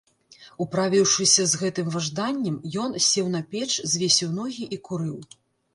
[0.63, 5.19] Управіўшыся з гэтым важданнем, ён сеў на печ, звесіў ногі і курыў.